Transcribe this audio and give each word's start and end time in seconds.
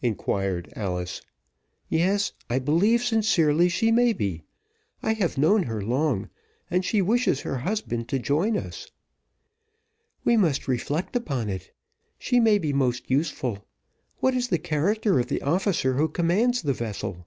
inquired 0.00 0.72
Alice. 0.74 1.20
"Yes, 1.90 2.32
I 2.48 2.58
believe 2.58 3.04
sincerely 3.04 3.68
she 3.68 3.92
may 3.92 4.14
be. 4.14 4.42
I 5.02 5.12
have 5.12 5.36
known 5.36 5.64
her 5.64 5.82
long; 5.84 6.30
and 6.70 6.82
she 6.82 7.02
wishes 7.02 7.42
her 7.42 7.58
husband 7.58 8.08
to 8.08 8.18
join 8.18 8.56
us." 8.56 8.90
"We 10.24 10.38
must 10.38 10.66
reflect 10.66 11.14
upon 11.14 11.50
it. 11.50 11.74
She 12.18 12.40
may 12.40 12.56
be 12.56 12.72
most 12.72 13.10
useful. 13.10 13.66
What 14.20 14.32
is 14.32 14.48
the 14.48 14.56
character 14.58 15.20
of 15.20 15.26
the 15.26 15.42
officer 15.42 15.92
who 15.92 16.08
commands 16.08 16.62
the 16.62 16.72
vessel?" 16.72 17.26